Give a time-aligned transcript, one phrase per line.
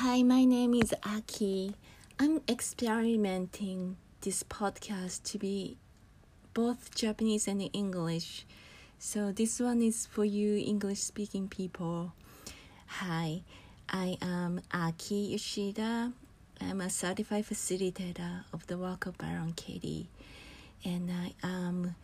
[0.00, 1.74] Hi, my name is Aki.
[2.18, 5.78] I'm experimenting this podcast to be
[6.52, 8.44] both Japanese and English.
[8.98, 12.12] So this one is for you English speaking people.
[13.00, 13.40] Hi,
[13.88, 16.12] I am Aki Yoshida.
[16.60, 20.10] I'm a certified facilitator of the work of Byron Katie.
[20.84, 21.94] And I am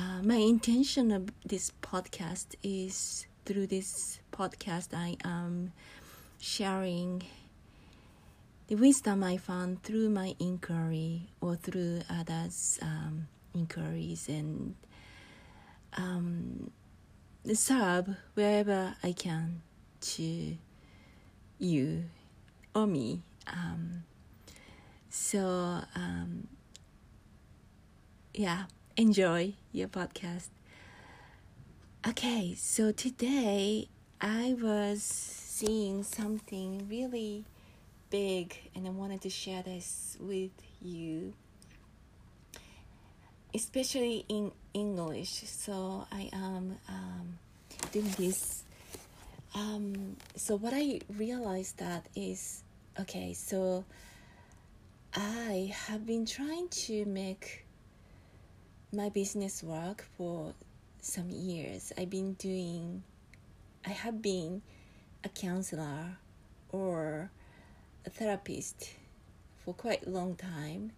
[0.00, 5.72] uh, my intention of this podcast is through this podcast I am
[6.38, 7.22] sharing
[8.68, 14.74] the wisdom I found through my inquiry or through others' um, inquiries and
[15.96, 16.70] um,
[17.54, 19.62] serve wherever I can
[20.00, 20.56] to
[21.58, 22.04] you
[22.74, 23.22] or me.
[23.46, 24.02] Um,
[25.08, 26.48] so, um,
[28.34, 28.64] yeah,
[28.96, 30.48] enjoy your podcast.
[32.06, 33.88] Okay, so today
[34.20, 37.42] I was seeing something really
[38.10, 40.50] big and I wanted to share this with
[40.82, 41.32] you,
[43.54, 45.44] especially in English.
[45.46, 47.38] So I am um,
[47.90, 48.64] doing this.
[49.54, 52.62] Um, so what I realized that is
[53.00, 53.32] okay.
[53.32, 53.86] So
[55.14, 57.64] I have been trying to make
[58.92, 60.52] my business work for
[61.00, 61.94] some years.
[61.96, 63.02] I've been doing.
[63.86, 64.60] I have been
[65.24, 66.18] a counselor
[66.70, 67.30] or
[68.04, 68.90] a therapist
[69.64, 70.92] for quite a long time.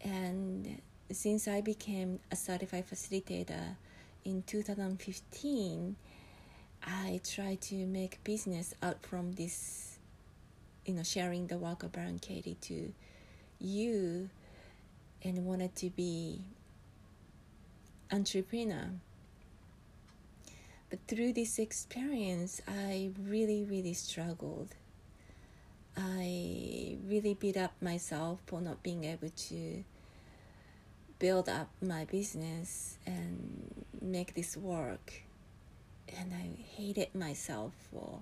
[0.00, 3.76] And since I became a certified facilitator
[4.24, 5.96] in 2015
[6.84, 9.98] I try to make business out from this
[10.84, 12.92] you know sharing the work of Byron Katie to
[13.60, 14.30] you
[15.22, 16.40] and wanted to be
[18.10, 18.90] entrepreneur
[20.92, 24.74] but through this experience, I really, really struggled.
[25.96, 29.84] I really beat up myself for not being able to
[31.18, 35.14] build up my business and make this work.
[36.14, 38.20] And I hated myself for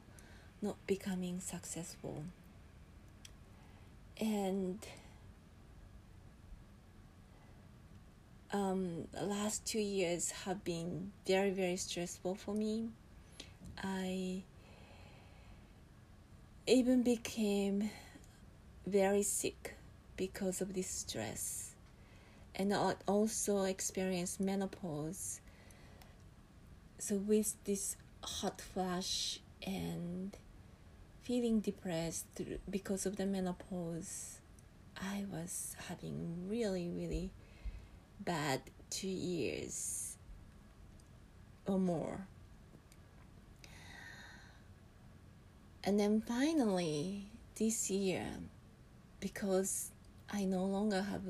[0.62, 2.22] not becoming successful.
[4.20, 4.78] And
[8.52, 12.90] um, the last two years have been very very stressful for me.
[13.82, 14.42] I
[16.66, 17.90] even became
[18.86, 19.76] very sick
[20.16, 21.74] because of this stress.
[22.54, 25.40] And i also experienced menopause.
[26.98, 30.36] So with this hot flash and
[31.22, 32.26] feeling depressed
[32.68, 34.40] because of the menopause
[35.00, 37.30] i was having really really
[38.20, 38.60] bad
[38.90, 40.16] two years
[41.66, 42.26] or more.
[45.82, 47.26] And then finally,
[47.58, 48.26] this year,
[49.20, 49.90] because
[50.30, 51.22] I no longer have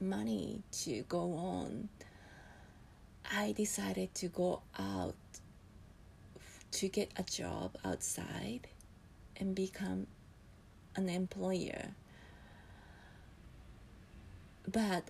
[0.00, 1.88] money to go on,
[3.32, 5.14] I decided to go out
[6.72, 8.66] to get a job outside
[9.36, 10.06] and become
[10.96, 11.94] an employer.
[14.70, 15.04] But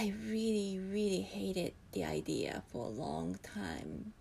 [0.00, 4.14] I really, really hated the idea for a long time.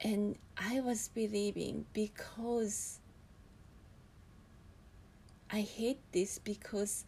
[0.00, 3.00] And I was believing because
[5.50, 7.04] I hate this because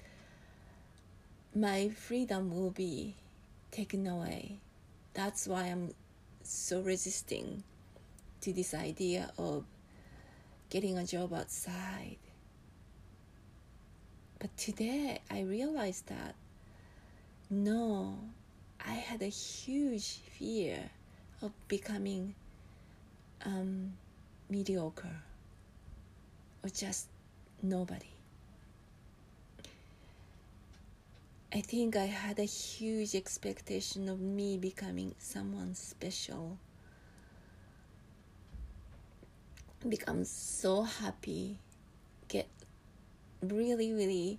[1.54, 3.14] my freedom will be
[3.70, 4.58] taken away.
[5.14, 5.92] That's why I'm
[6.42, 7.62] so resisting
[8.40, 9.66] to this idea of
[10.68, 12.18] getting a job outside.
[14.40, 16.34] But today I realized that
[17.52, 18.18] no,
[18.80, 20.90] I had a huge fear
[21.42, 22.34] of becoming
[23.44, 23.92] um,
[24.48, 25.20] mediocre
[26.64, 27.08] or just
[27.62, 28.08] nobody.
[31.52, 36.56] I think I had a huge expectation of me becoming someone special.
[39.86, 41.58] Become so happy,
[42.28, 42.48] get
[43.42, 44.38] really, really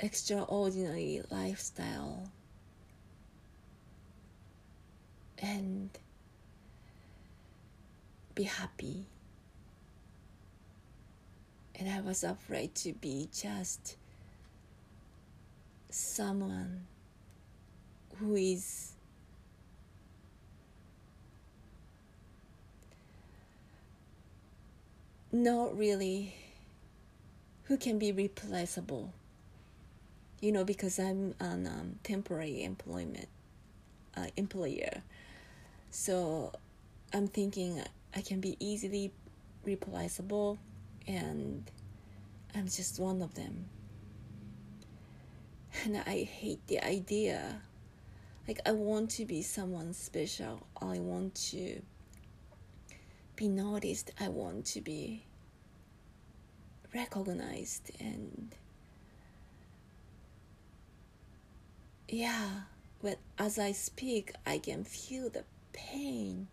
[0.00, 2.30] extraordinary lifestyle
[5.40, 5.90] and
[8.34, 9.06] be happy.
[11.74, 13.96] And I was afraid to be just
[15.90, 16.86] someone
[18.16, 18.92] who is
[25.30, 26.34] not really
[27.64, 29.12] who can be replaceable
[30.40, 33.28] you know, because I'm on um, temporary employment
[34.16, 35.02] uh, employer.
[35.90, 36.52] So
[37.12, 37.82] I'm thinking
[38.14, 39.12] I can be easily
[39.64, 40.58] replaceable
[41.06, 41.70] and
[42.54, 43.66] I'm just one of them.
[45.84, 47.60] And I hate the idea.
[48.46, 50.66] Like, I want to be someone special.
[50.80, 51.80] I want to
[53.36, 54.10] be noticed.
[54.18, 55.24] I want to be
[56.94, 57.90] recognized.
[58.00, 58.54] And
[62.08, 62.50] yeah,
[63.02, 66.48] but as I speak, I can feel the pain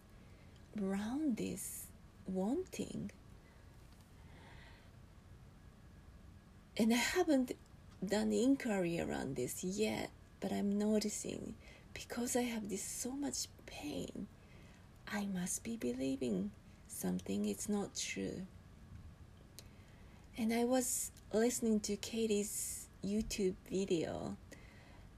[0.82, 1.88] around this
[2.28, 3.12] wanting.
[6.78, 7.54] And I haven't
[8.06, 10.10] done inquiry around this yet,
[10.42, 11.56] but I'm noticing
[11.94, 14.28] because I have this so much pain,
[15.12, 16.52] I must be believing
[16.88, 18.42] something it's not true.
[20.38, 24.36] And I was listening to Katie's YouTube video.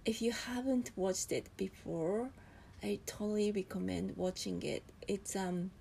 [0.07, 2.29] If you haven't watched it before,
[2.81, 4.81] I totally recommend watching it.
[5.05, 5.71] It's um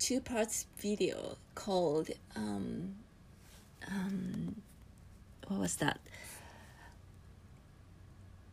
[0.00, 2.96] two parts video called um
[3.86, 4.56] um
[5.46, 6.00] what was that?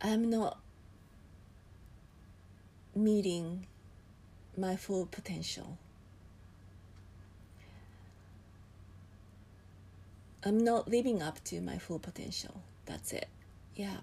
[0.00, 0.60] I'm not
[2.94, 3.66] meeting
[4.56, 5.76] my full potential.
[10.44, 12.62] I'm not living up to my full potential.
[12.86, 13.28] That's it.
[13.74, 13.96] Yeah.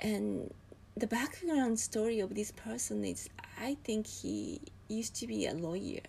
[0.00, 0.52] And
[0.96, 3.28] the background story of this person is
[3.60, 6.00] I think he used to be a lawyer.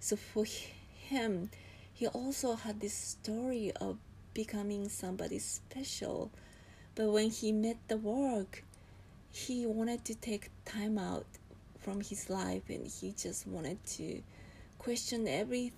[0.00, 1.50] So for him,
[1.92, 3.98] he also had this story of
[4.34, 6.30] becoming somebody special.
[6.94, 8.64] But when he met the work,
[9.30, 11.26] he wanted to take time out
[11.78, 14.22] from his life and he just wanted to
[14.78, 15.72] question every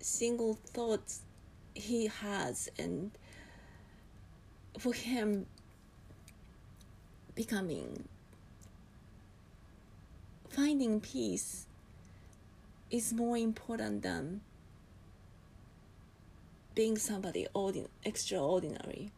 [0.00, 1.14] single thought
[1.74, 3.10] he has and
[4.78, 5.46] for him
[7.38, 8.02] becoming
[10.48, 11.66] finding peace
[12.90, 14.40] is more important than
[16.74, 19.12] being somebody ordin- extraordinary.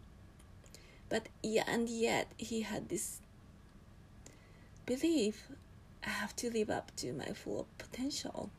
[1.08, 3.22] But yeah, and yet he had this
[4.84, 5.48] belief
[6.04, 8.50] I have to live up to my full potential.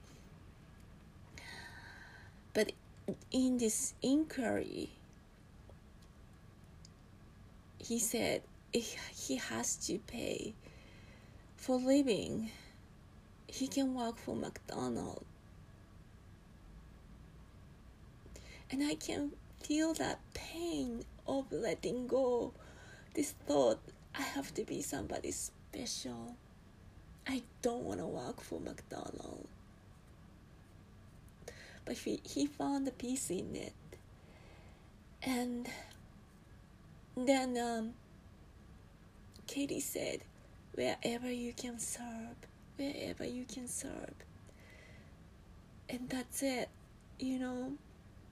[2.56, 2.72] But
[3.30, 4.90] in this inquiry,
[7.78, 8.42] he said
[8.74, 10.54] he has to pay
[11.58, 12.50] for living.
[13.48, 15.26] He can work for McDonald's
[18.72, 19.32] and I can
[19.62, 22.54] feel that pain of letting go.
[23.14, 23.80] This thought,
[24.18, 26.36] I have to be somebody special.
[27.28, 29.48] I don't want to work for McDonald's.
[31.84, 33.74] But he, he found a peace in it.
[35.22, 35.68] And
[37.18, 37.94] then um,
[39.52, 40.22] Katie said,
[40.76, 42.38] wherever you can serve,
[42.78, 44.14] wherever you can serve.
[45.90, 46.70] And that's it,
[47.20, 47.74] you know.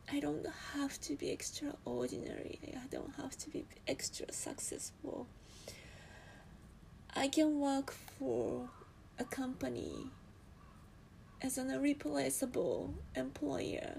[0.10, 2.58] I don't have to be extraordinary.
[2.74, 5.28] I don't have to be extra successful.
[7.14, 8.70] I can work for
[9.20, 10.12] a company
[11.42, 13.98] as an irreplaceable employer.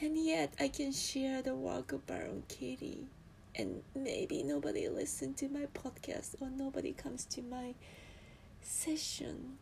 [0.00, 3.08] And yet I can share the work of Byron Katie.
[3.54, 7.74] And maybe nobody listens to my podcast or nobody comes to my
[8.62, 9.58] session.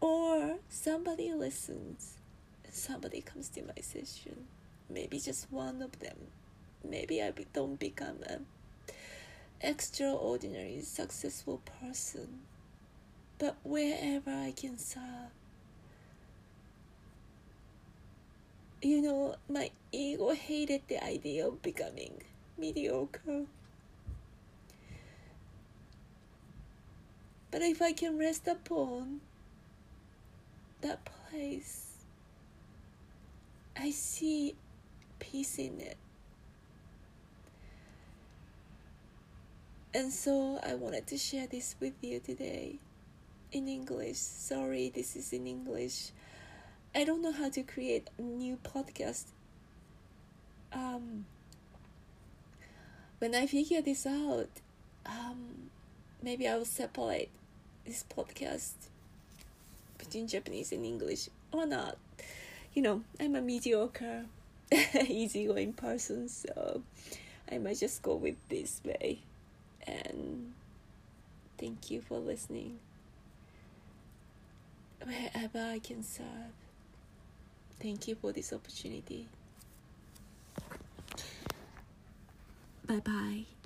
[0.00, 2.18] Or somebody listens
[2.70, 4.46] somebody comes to my session.
[4.88, 6.16] Maybe just one of them.
[6.84, 8.46] Maybe i don't become an
[9.60, 12.40] extraordinary successful person.
[13.38, 15.32] But wherever i can serve
[18.82, 22.22] you know my ego hated the idea of becoming
[22.56, 23.44] mediocre
[27.50, 29.20] but if i can rest upon
[30.80, 31.86] that place,
[33.76, 34.54] I see
[35.18, 35.96] peace in it.
[39.94, 42.78] And so I wanted to share this with you today
[43.52, 44.18] in English.
[44.18, 46.10] Sorry, this is in English.
[46.94, 49.26] I don't know how to create a new podcast.
[50.72, 51.26] Um,
[53.18, 54.48] when I figure this out,
[55.06, 55.70] um,
[56.22, 57.30] maybe I will separate
[57.84, 58.72] this podcast
[59.98, 61.98] between Japanese and English or not.
[62.74, 64.26] You know, I'm a mediocre,
[65.08, 66.82] easygoing person, so
[67.50, 69.20] I might just go with this way.
[69.86, 70.52] And
[71.58, 72.78] thank you for listening.
[75.02, 76.52] Wherever I can serve,
[77.80, 79.26] thank you for this opportunity.
[82.86, 83.57] Bye bye.